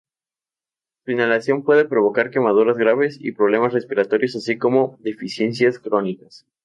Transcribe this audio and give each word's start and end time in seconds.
Su 1.05 1.11
inhalación 1.11 1.61
puede 1.63 1.85
provocar 1.85 2.31
quemaduras 2.31 2.75
graves 2.75 3.17
y 3.21 3.33
problemas 3.33 3.71
respiratorios 3.73 4.35
así 4.35 4.57
como 4.57 4.97
deficiencias 5.03 5.77
crónicas. 5.77 6.47